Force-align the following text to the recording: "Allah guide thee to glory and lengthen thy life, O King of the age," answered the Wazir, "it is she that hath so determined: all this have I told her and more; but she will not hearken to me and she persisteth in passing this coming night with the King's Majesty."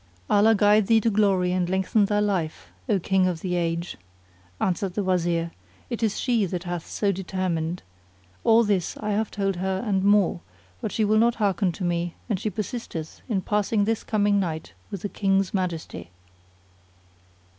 "Allah 0.31 0.55
guide 0.55 0.87
thee 0.87 0.99
to 1.01 1.11
glory 1.11 1.51
and 1.51 1.69
lengthen 1.69 2.05
thy 2.05 2.19
life, 2.19 2.71
O 2.89 2.97
King 2.97 3.27
of 3.27 3.41
the 3.41 3.53
age," 3.53 3.97
answered 4.59 4.95
the 4.95 5.03
Wazir, 5.03 5.51
"it 5.91 6.01
is 6.01 6.19
she 6.19 6.43
that 6.47 6.63
hath 6.63 6.87
so 6.87 7.11
determined: 7.11 7.83
all 8.43 8.63
this 8.63 8.95
have 8.95 9.03
I 9.27 9.35
told 9.35 9.57
her 9.57 9.83
and 9.85 10.03
more; 10.03 10.39
but 10.81 10.91
she 10.91 11.05
will 11.05 11.19
not 11.19 11.35
hearken 11.35 11.71
to 11.73 11.83
me 11.83 12.15
and 12.27 12.39
she 12.39 12.49
persisteth 12.49 13.21
in 13.29 13.41
passing 13.43 13.85
this 13.85 14.03
coming 14.03 14.39
night 14.39 14.73
with 14.89 15.03
the 15.03 15.07
King's 15.09 15.53
Majesty." 15.53 16.09